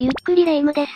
[0.00, 0.92] ゆっくりレ夢ムです。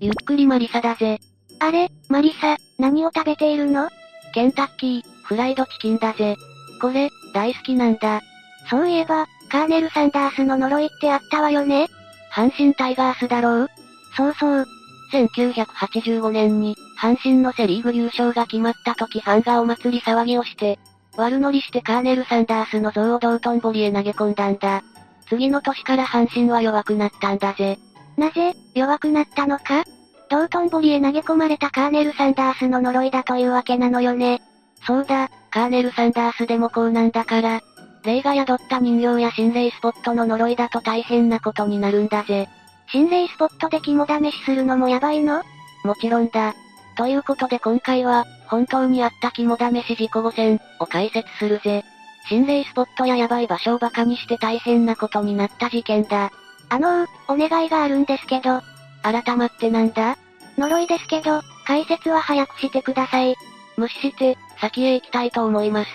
[0.00, 1.18] ゆっくりマリサだぜ。
[1.58, 3.90] あれ、マリサ、何を食べているの？
[4.32, 6.36] ケンタッキー、フライドチキンだぜ。
[6.80, 8.22] これ、大好きなんだ。
[8.70, 11.88] そういえば、カーネル・サンダースの呪いってあったわよね
[12.32, 13.68] 阪神タイガースだろう？
[14.16, 14.66] そうそう。
[15.12, 20.78] 1985年に、阪神のセリーグ優勝が決まった時ファンがお祭り騒ぎをして、
[21.18, 24.82] 悪乗りしてカーネル・サンダースの像を道頓堀へ投げ込んだんだ。
[25.28, 27.78] 次の年から阪神は弱くなったんだぜ。
[28.16, 29.84] なぜ、弱くなったのか？
[30.28, 34.42] 道頓堀へ投げ込まれたカーネル・サンダースの呪いだというわけなのよね。
[34.86, 37.60] そうだ、カーネル・サンダースでもこうなんだから、
[38.04, 42.48] 霊が宿った人形や心霊スポットの呪いだと大変なことになるんだぜ。
[42.90, 45.42] 心霊スポットで肝試しするのもやばいの？
[45.84, 46.54] もちろんだ。
[46.96, 51.84] ということで今回は、本当にあった肝試し事故5選を解説するぜ。
[52.28, 56.32] 心霊スポットやヤバい場所を馬鹿にして大変なことになった事件だ。
[56.68, 58.62] あのー、お願いがあるんですけど。
[59.02, 60.16] 改まってなんだ？
[60.58, 63.36] 呪いですけど、解説は早くしてください。
[63.76, 65.90] 無視して、先へ行きたいと思います。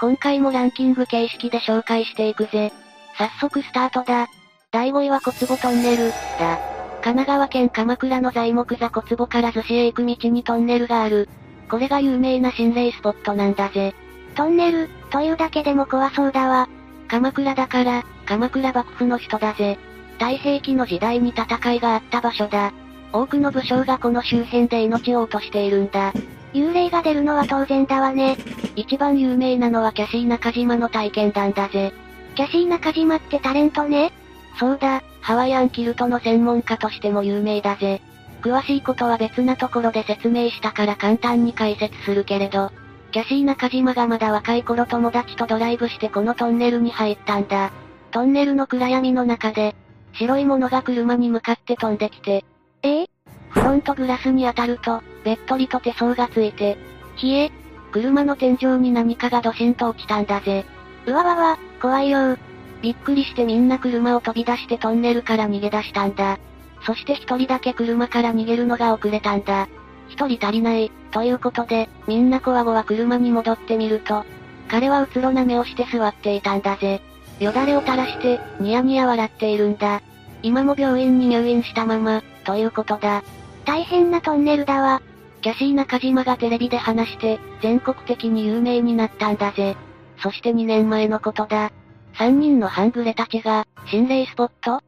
[0.00, 2.72] 今回もランキング形式で紹介していくぜ。
[3.16, 4.28] 早速スタートだ。
[4.70, 6.58] 第5位は小坪トンネル、だ。
[7.02, 11.28] 神奈川県鎌倉の材木座小坪から逗子へ行く道にトンネルがある。
[11.68, 13.94] これが有名な心霊スポットなんだぜ。
[14.34, 16.68] トンネル、というだけでも怖そうだわ。
[17.08, 19.78] 鎌倉だから、鎌倉幕府の首都だぜ。
[20.22, 22.72] 太平記の時代に戦いがあった場所だ。
[23.12, 26.12] 多くの武将がこの周辺で命を落としているんだ。
[26.54, 28.36] 幽霊が出るのは当然だわね。
[28.76, 31.92] 一番有名なのはキャシー中島の体験談だぜ。
[32.36, 34.12] キャシー中島ってタレントね？
[34.60, 38.00] そうだ、ハワイアンキルトの専門家としても有名だぜ。
[38.42, 42.70] 詳しいことは別なところで説明したから簡単に解説するけれど、
[43.10, 47.72] キャシー中島がまだ若い頃友達とドライブしてこのトンネルに入ったんだ。
[48.12, 49.74] トンネルの暗闇の中で、
[50.12, 52.44] 白いものが車に向かって飛んできて、
[52.82, 53.02] え？
[53.02, 53.06] え
[53.50, 56.76] フロントグラスに当たると、べっとりと手相がついて、
[57.22, 57.50] 冷え、
[57.92, 60.64] 車の天井に何かがドシンと落ちたんだぜ。
[61.06, 62.36] うわわわ、怖いよ
[62.80, 66.38] びっくりしてみんな車を飛び出してトンネルから逃げ出したんだ。
[66.84, 69.68] そして一人だけ車から逃げるのが遅れたんだ。
[70.08, 74.24] 一人足りない、ということで、みんなこわごわ車に戻ってみると、
[74.68, 77.02] 彼はうつろな目をして座っていたんだぜ。
[77.40, 80.00] よだれを垂らして、ニヤニヤ笑っているんだ。
[80.42, 83.22] 今も病院に入院したまま、ということだ。
[83.64, 85.02] 大変なトンネルだわ。
[85.40, 89.76] キャシー中島がテレビで話して、全国的に有名になったんだぜ。
[90.18, 91.72] そして2年前のことだ。
[92.14, 94.80] 3人の半グレたちが、心霊スポット？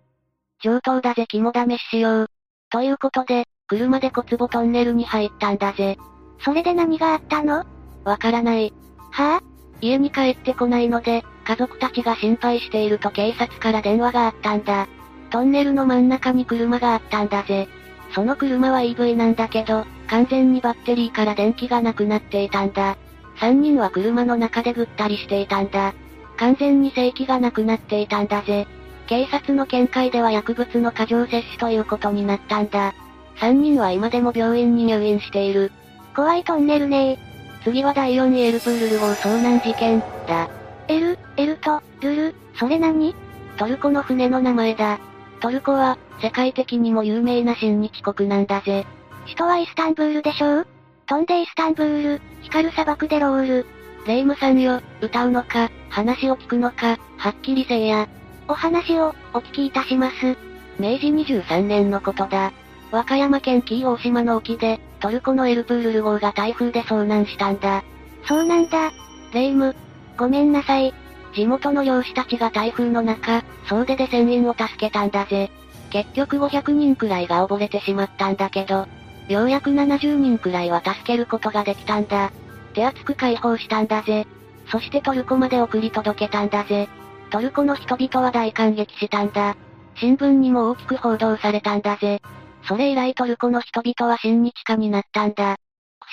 [0.63, 2.27] 上等だぜ肝試ししよう。
[2.71, 5.97] ということで、車で小坪トンネルに入ったんだぜ。
[6.45, 7.65] それで何があったの？
[8.05, 8.73] わからない。
[9.11, 9.43] はぁ、あ、
[9.81, 14.89] 家に帰ってこないので、家族たちが心配していると警察から電話があったんだ。
[15.31, 17.69] トンネルの真ん中に車があったんだぜ。
[18.15, 22.97] その車は EV なんだけど、完全にバッテリーから電気がなくなっていたんだ。
[23.39, 25.95] 3人は車の中でぐったりしていたんだ。
[26.37, 28.67] 完全に正気がなくなっていたんだぜ。
[29.07, 32.95] 警察の見解では薬物の過剰摂取ということになったんだ。
[33.37, 35.73] 3人は今でも病院に入院している。
[36.15, 37.19] 怖いトンネルね
[37.65, 40.64] 次は第4位エルプールル号遭難事件、だ。
[40.89, 43.15] エル、エルと、ルル、それ何？
[43.57, 44.99] トルコの船の名前だ。
[45.41, 48.87] トルコは、世界的にも有名な親日国なんだぜ。
[49.25, 50.67] 首都はイスタンブールでしょう？
[51.07, 53.67] 飛んでイスタンブール、光る砂漠でロール。
[54.07, 58.09] レイムさんよ、歌うのか、話を聞くのか、はっきりせえや。
[58.49, 60.37] お話を、お聞きいたします。
[60.79, 62.53] 明治23年のことだ。
[62.91, 67.83] 和歌山県紀伊大島の沖で、トルコのエルプールル号が台風で遭難したんだ。
[68.27, 68.93] そうなんだ。
[69.33, 69.75] レイム、
[70.17, 70.95] ごめんなさい。
[71.35, 75.51] 地元の漁師たちが台風の中、総出で船員を助けたんだぜ。
[75.91, 78.87] 結局500人くらいが溺れてしまったんだけど、
[79.29, 82.31] ようやく70人くらいは助けることができたんだ。
[82.75, 84.27] 手厚く解放したんだぜ。
[84.71, 86.89] そしてトルコまで送り届けたんだぜ。
[87.31, 89.57] トルコの人々は大感激したんだ。
[89.97, 92.21] 新聞にも大きく報道されたんだぜ。
[92.67, 95.57] それ以来トルコの人々は親日家になったんだ。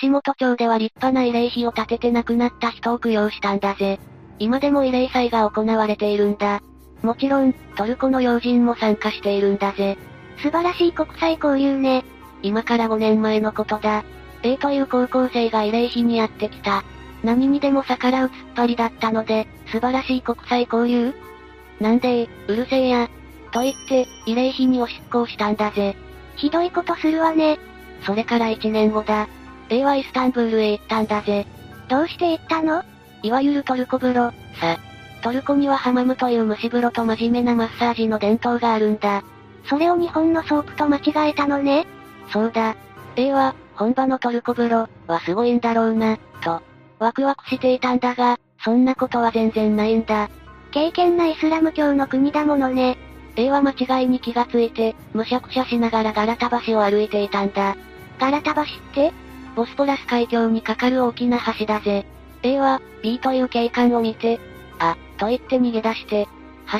[0.02, 4.00] 串本町では立派な慰霊碑を建てて亡くなった人を供養したんだぜ。
[4.40, 6.60] 今でも慰霊祭が行われているんだ。
[7.02, 9.96] もちろん、トルコの要人も参加しているんだぜ。
[10.38, 12.04] 素晴らしい国際交流ね。
[12.42, 14.02] 今から5年前のことだ。
[14.42, 16.82] A という高校生が慰霊碑にやってきた。
[17.22, 21.14] 何にでも逆らう突っ張りだったので、素晴らしい国際交流？
[21.78, 23.08] なんでうるせえや。
[23.52, 25.94] と言って、慰霊碑にお執行したんだぜ。
[26.34, 27.60] ひどいことするわね。
[28.04, 29.28] それから1年後だ。
[29.68, 31.46] A はイスタンブールへ行ったんだぜ。
[31.88, 32.84] どうして行ったの？
[33.22, 34.78] いわゆるトルコ風呂、さ。
[35.22, 39.22] トルコにはハマムという蒸し風呂と真面目なマッサージの伝統があるんだ。
[39.68, 41.86] それを日本のソープと間違えたのね？
[42.32, 42.76] そうだ。
[43.16, 46.60] A は、本場のトルコ風呂、はすごいんだろうな、と、
[46.98, 50.28] ワクワクしていたんだが、そんなことは全然ないんだ。
[50.72, 52.96] 敬虔なイスラム教の国だものね。
[53.36, 57.76] A は間違いに気がついて、むしゃくしゃしながらガラタ橋を歩いていたんだ。
[58.18, 58.64] ガラタ橋っ
[58.94, 59.12] て？
[59.54, 62.06] ボスポラス海峡に架かる大きな橋だぜ。
[62.42, 64.40] A は、B という警官を見て、
[64.78, 66.28] あ、と言って逃げ出して、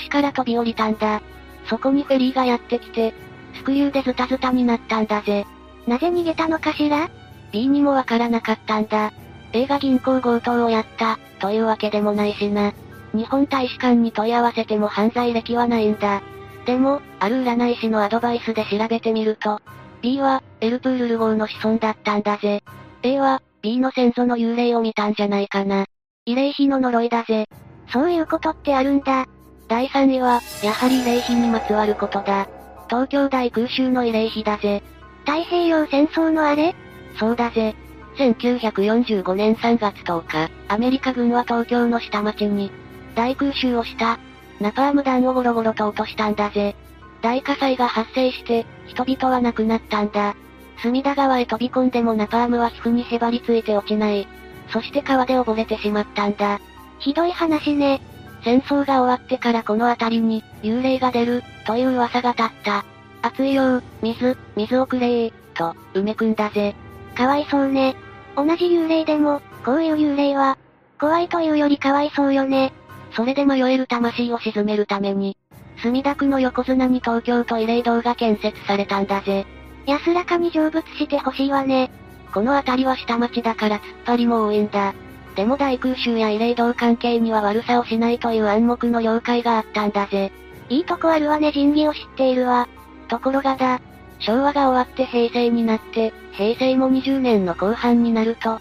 [0.02, 1.20] 橋から飛び降りたんだ。
[1.68, 3.14] そこにフェリーがやってきて、
[3.54, 5.46] スクリューでズタズタになったんだぜ。
[5.86, 7.10] なぜ逃げたのかしら
[7.52, 9.12] ?B にもわからなかったんだ。
[9.52, 12.72] A が銀行強盗をやった、というわけでもないしな。
[13.12, 16.22] 日本大使館に問い合わせても犯罪歴はないんだ。
[16.64, 19.60] でも、ある占い師のアドバイスで調べてみると、
[20.02, 22.62] B は、エルプールル号の子孫だったんだぜ。
[23.04, 25.86] A は、B の先祖の幽霊を見たんじゃないかな。
[26.26, 27.48] 慰霊碑の呪いだぜ。
[27.92, 29.26] そういうことってあるんだ。
[29.68, 32.48] 第3位は、やはり慰霊碑にまつわることだ。
[32.88, 34.82] 東京大空襲の慰霊碑だぜ。
[35.20, 36.74] 太平洋戦争のあれ？
[37.16, 37.76] そうだぜ。
[38.16, 42.72] 1945年3月10日、アメリカ軍は東京の下町に、
[43.14, 44.18] 大空襲をした。
[44.60, 46.74] ナパーム弾をゴロゴロと落としたんだぜ。
[47.22, 50.34] 大火災が発生して、人々は亡くなったんだ。
[50.82, 54.26] 隅田川へ飛び込んでもナパームは皮膚にへばりついて落ちない。
[54.72, 56.60] そして川で溺れてしまったんだ。
[56.98, 58.00] ひどい話ね。
[58.44, 62.84] 戦争が終わってからこの辺りに、幽霊が出る、という噂が立った。
[63.22, 66.74] 熱いよ水、水をくれー、と、梅くんだぜ。
[67.14, 67.94] かわいそうね。
[68.36, 70.58] 同じ幽霊でも、こういう幽霊は、
[70.98, 72.72] 怖いというよりかわいそうよね。
[73.14, 75.36] それで迷える魂を鎮めるために、
[75.82, 79.46] 墨田区の横綱に東京都慰霊堂が建設されたんだぜ。
[79.86, 81.90] 安らかに成仏してほしいわね。
[82.32, 84.94] この辺りは下町だから突っ張りも多いんだ。
[85.34, 90.30] でも大空襲や慰霊堂関係には悪さをしないという暗黙の了解があったんだぜ。
[90.68, 92.68] いいとこあるわね仁義を知っているわ。
[93.08, 93.80] ところがだ、
[94.20, 98.60] 昭和が終わって平成になって、平成も20年の後半になると、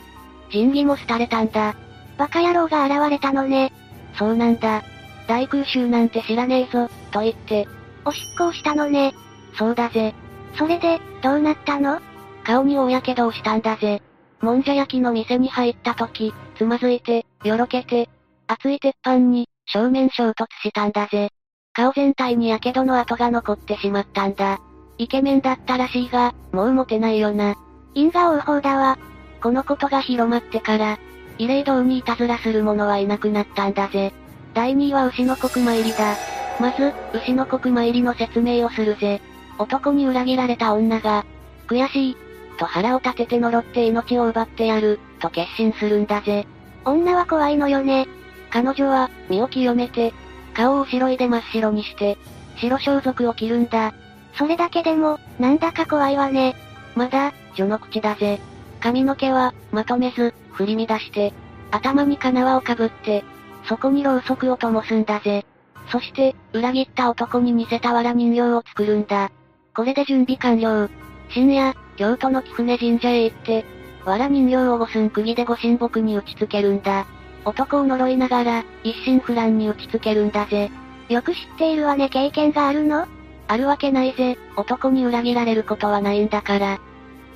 [0.49, 1.75] 仁義も廃れたんだ。
[2.17, 3.71] バカ野郎が現れたのね。
[4.17, 4.83] そうなんだ。
[5.27, 7.67] 大空襲なんて知らねえぞ、と言って。
[8.05, 9.13] お執行したのね。
[9.57, 10.15] そうだぜ。
[10.57, 11.99] それで、どうなったの？
[12.43, 14.01] 顔に大やけどをしたんだぜ。
[14.41, 18.09] もんじゃ焼きの店に入った時、つまずいて、よろけて、
[18.47, 21.29] 熱い鉄板に、正面衝突したんだぜ。
[21.73, 24.59] 顔全体に火傷の跡が残ってしまったんだ。
[24.97, 27.55] イケメンだったらしいが、もうモテないよな。
[27.93, 28.97] 因果応報だわ。
[29.41, 30.99] このことが広まってから、
[31.37, 34.11] 慰霊堂にいたずらする者はいなくなったんだぜ。
[34.53, 36.15] 第2位は牛の国参りだ。
[36.61, 39.19] まず、牛の国参りの説明をするぜ。
[39.57, 41.25] 男に裏切られた女が、
[41.67, 42.17] 悔しい、
[42.59, 46.45] と腹を立てて呪って命を奪ってやる、と決心するんだぜ。
[46.85, 48.07] 女は怖いのよね。
[48.51, 50.13] 彼女は、身を清めて、
[50.53, 52.19] 顔を後ろいで真っ白にして、
[52.57, 53.91] 白装束を着るんだ。
[54.37, 56.55] それだけでも、なんだか怖いわね。
[56.95, 58.39] まだ、序の口だぜ。
[58.79, 61.33] 髪の毛は、まとめず、振り乱して、
[61.71, 63.23] 頭に金輪をかぶって、
[63.67, 65.43] そこにろうそくを灯すんだぜ。
[65.91, 69.29] そして、裏切った男に似せた藁人形を作るんだ。
[69.75, 70.89] これで準備完了。
[71.29, 73.65] 深夜、京都の貴船神社へ行って、
[74.05, 77.05] 藁人形を五寸釘でご神木に打ち付けるんだ。
[77.43, 80.71] 男を呪いながら、一心不乱に打ち付けるんだぜ。
[81.09, 83.05] よく知っているわね経験があるの？
[83.47, 86.79] あるわけないぜ、男に裏切られることはないんだから。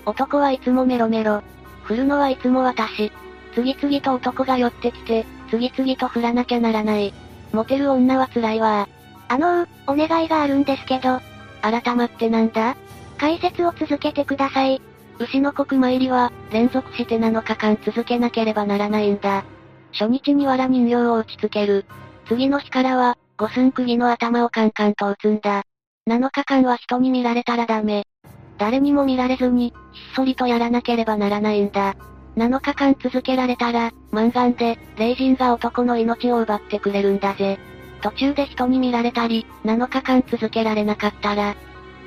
[0.06, 1.42] 男はいつもメロメロ。
[1.84, 3.12] 振るのはいつも私。
[3.54, 7.14] 次々と男が寄ってきて、次々と振らなきゃならない。
[7.52, 8.88] モテる女は辛いわ
[9.28, 11.20] あのー、お願いがあるんですけど。
[11.62, 12.76] 改まってなんだ？
[13.18, 14.82] 解説を続けてください。
[15.20, 19.46] 牛の国参りは、連続して7日間続けなければならないんだ。
[19.94, 21.86] 初日に藁人形を打ち付ける。
[22.28, 25.64] 次の日からは、五寸釘の頭をカンカンと打つんだ。
[26.08, 28.06] 7日間は人に見られたらダメ。
[28.58, 31.96] 誰にも見られずに、ひっそりとやらなければならないんだ。
[32.38, 37.60] 7日間続けられたら、満願で、霊人が男の命を奪ってくれるんだぜ。
[38.02, 41.56] 途中で人に見られたり、7日間続けられなかったら、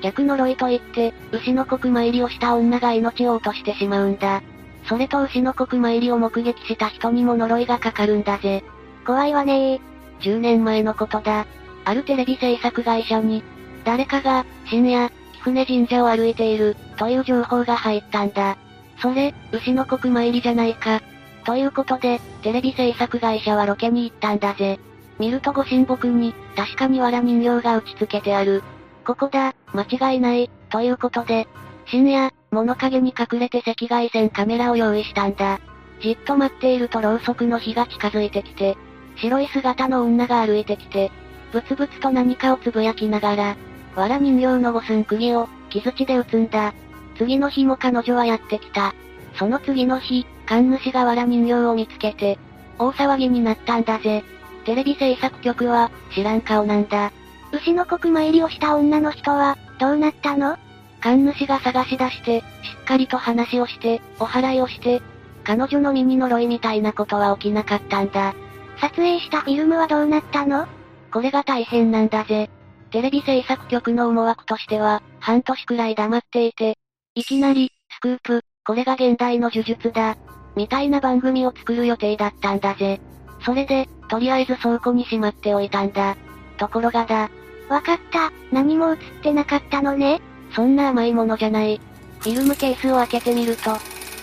[0.03, 4.43] 逆呪いと言って、牛の国参りをした女が命を落としてしまうんだ。
[4.89, 8.63] それと牛の国参りを目撃した人にも呪いがかかるんだぜ。
[9.07, 9.81] 怖いわねー。
[10.21, 11.47] 10年前のことだ。
[11.85, 13.43] あるテレビ制作会社に、
[13.85, 18.57] 誰かが、深夜、貴船神社を歩いている、という情報が入ったんだ。
[19.01, 21.01] それ、牛の国参りじゃないか。
[21.45, 24.79] ということで、テレビ制作会社はロケに行ったんだぜ。
[25.19, 28.63] 見るとご神木に、確かに藁人形が打ち付けてある。
[29.05, 31.49] ここだ、間違いない、ということで、
[31.87, 35.61] 深夜、物陰に隠れて赤外線カメラを用意したんだ。
[36.01, 38.77] じっと待っているとろうそくの火が近づいてきて、
[39.17, 41.11] 白い姿の女が歩いてきて、
[41.53, 43.57] ブツブツと何かをつぶやきながら、
[43.97, 46.73] 藁人形の五寸釘を、木槌で打つんだ。
[47.19, 48.95] 次の日も彼女はやってきた。
[49.35, 52.39] その次の日、神主が藁人形を見つけて、
[52.79, 54.25] 大騒ぎになったんだぜ。
[54.65, 57.13] テレビ制作局は、知らん顔なんだ。
[57.53, 60.57] 牛の国参りをした女の人は、どうなったの？
[61.01, 62.45] 神主が探し出して、し
[62.83, 65.03] っかりと話をして、お祓いをして、
[65.45, 68.35] 彼女の身に呪いみたいなことは起きなかったんだ。
[68.81, 70.67] 撮影したフィルムはどうなったの？
[71.13, 72.51] これが大変なんだぜ。
[72.91, 76.78] テレビ制作局の思惑としては、半年くらい黙っていて、
[77.19, 80.17] いきなり、スクープ、これが現代の呪術だ、
[80.55, 83.01] みたいな番組を作る予定だったんだぜ。
[83.45, 86.17] それで、とりあえず倉庫にしまっておいたんだ。
[86.59, 87.29] ところがだ。
[87.69, 90.21] わかった、何も映ってなかったのね。
[90.55, 91.81] そんな甘いものじゃない。
[92.21, 93.73] フィルムケースを開けてみると、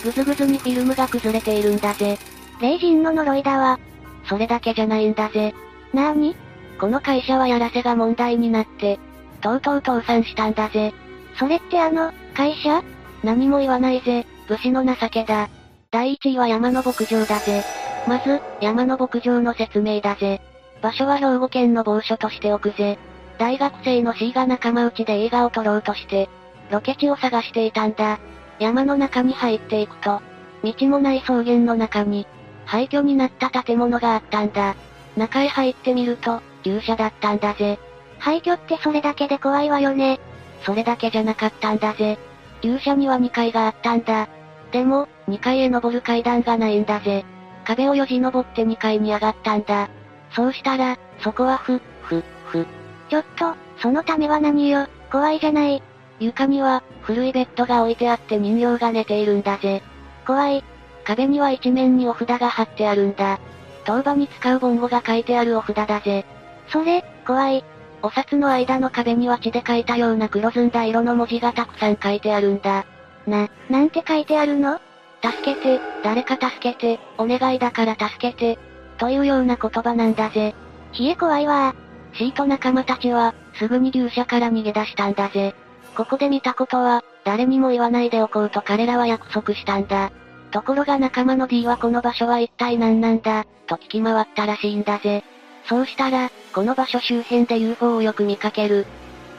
[0.01, 2.17] ぐずぐずにフィルムが崩れているんだぜ。
[2.61, 3.77] 霊人の呪いだわ。
[4.23, 5.53] それだけじゃないんだぜ。
[5.93, 6.33] なーに
[6.79, 8.99] この会社はやらせが問題になって、
[9.41, 10.93] とうとう倒産したんだぜ。
[11.37, 12.83] それってあの、会社？
[13.23, 15.49] 何も言わないぜ、武士の情けだ。
[15.89, 17.63] 第一位は山の牧場だぜ。
[18.07, 20.41] まず、山の牧場の説明だぜ。
[20.81, 22.99] 場所は兵庫県の某所としておくぜ。
[23.39, 26.29] 大学生の C が仲間内で映画を撮ろうとして、
[26.69, 28.19] ロケ地を探していたんだ。
[28.59, 30.21] 山の中に入っていくと、
[30.63, 32.27] 道もない草原の中に、
[32.65, 34.75] 廃墟になった建物があったんだ。
[35.15, 37.79] 中へ入ってみると、牛舎だったんだぜ。
[38.19, 40.19] 廃墟ってそれだけで怖いわよね。
[40.63, 42.17] それだけじゃなかったんだぜ。
[42.65, 44.27] 牛舎には2階があったんだ。
[44.72, 47.24] でも、2階へ登る階段がないんだぜ。
[47.63, 49.89] 壁をよじ登って2階に上がったんだ。
[50.31, 52.65] そうしたら、そこはふ、ふ、ふ。
[53.10, 55.84] ちょっと、そのためは何よ、怖いじゃない。
[56.19, 59.84] 床には、古いベッドが置いてあって人形が寝ているんだぜ。
[60.25, 60.63] 怖い。
[61.03, 63.39] 壁には一面にお札が貼ってあるんだ。
[63.84, 66.25] 当場に使う盆語が書いてあるお札だぜ。
[66.69, 67.63] それ、怖い。
[68.05, 72.85] お札の間の壁には血で書いたような黒ずんだ色の文字がたくさん書いてあるんだ。
[73.25, 74.79] な、なんて書いてあるの？
[75.24, 78.59] 助けて、誰か助けて、お願いだから助けて、
[79.00, 80.53] というような言葉なんだぜ。
[81.00, 81.74] 冷え怖いわ
[82.13, 85.55] シート仲間たちは、すぐに牛舎から逃げ出したんだぜ。
[85.97, 90.12] ここで見たことは、誰にも言わないでおこうと彼らは約束したんだ。
[90.51, 95.24] ところが仲間の D はこの場所は一体何なんだ、と聞き回ったらしいんだぜ。
[95.67, 98.86] そうしたら、この場所周辺で UFO をよく見かける。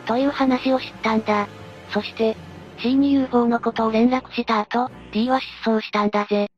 [0.06, 1.48] という話を知ったんだ。
[1.90, 2.36] そして、
[2.78, 6.48] C に UFO のことを連絡した後、D は失踪したんだぜ。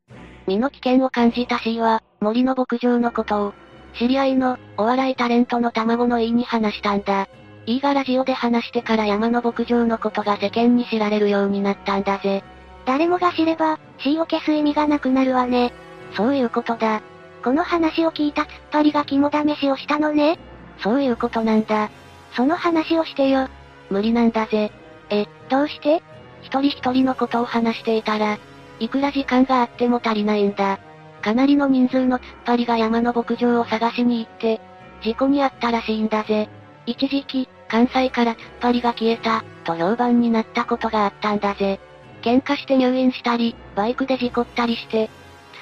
[0.47, 3.53] 身の危険を感じた C は、森の牧場のことを、
[3.97, 7.27] 知り合いの、お笑いタレントの卵の E に話したんだ。
[7.65, 12.43] E がラジオで話してから山の牧場のことが世間に知られるようになったんだぜ。
[12.85, 15.71] 誰もが知れば、C を消す意味がなくなるわね。
[16.15, 17.01] そういうことだ。
[17.43, 20.37] この話を聞いた突っ張りが肝試しをしたのね。
[20.83, 21.89] そういうことなんだ。
[22.35, 23.47] その話をしてよ。
[23.89, 24.71] 無理なんだぜ。
[25.09, 26.03] え、どうして？
[26.41, 28.37] 一人一人のことを話していたら、
[28.79, 30.79] いくら時間があっても足りないんだ。
[31.21, 34.61] かなりの人数の突っ張りが山の牧場を探しに行って、
[35.01, 36.49] 事故に遭ったらしいんだぜ。
[36.85, 41.79] 一時期、関西から突っ張りが消えた、と評判になったことがあったんだぜ。
[42.21, 45.09] 喧嘩して入院したり、バイクで事故ったりして、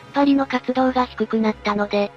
[0.07, 2.11] っ張りの活動が低くなったので、突っ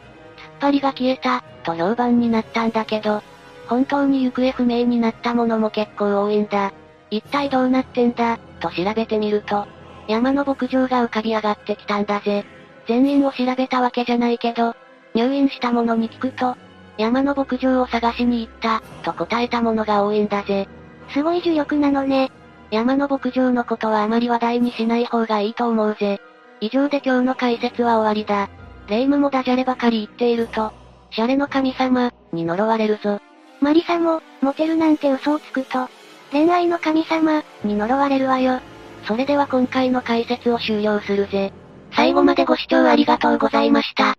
[0.61, 3.23] 張りが消えた、と評判になったんだけど、
[3.69, 6.73] 本当に行方不明になったものも結構多いんだ。
[7.11, 9.67] 一体どうなってんだ、と調べてみると、
[10.09, 12.45] 山の牧場が浮かび上がってきたんだぜ。
[12.89, 14.75] 全員を調べたわけじゃないけど、
[15.15, 16.57] 入院した者に聞くと、
[16.99, 20.69] 山の牧場を探しに行った、と答えた者が多いんだぜ。
[21.11, 22.31] すごい呪力なのね。
[22.71, 26.21] 山の牧場のことはあまり話題にしない方がいいと思うぜ。
[26.61, 28.49] 以上で今日の解説は終わりだ。
[28.89, 30.73] 霊夢もダジャレばかり言っていると、
[31.11, 33.21] シャレの神様、に呪われるぞ。
[33.61, 35.89] マリサも、モテるなんて嘘をつくと、
[36.33, 38.61] 恋愛の神様、に呪われるわよ。
[39.07, 41.53] それでは今回の解説を終了するぜ。
[41.93, 44.15] 最後までご視聴ありがとうございました。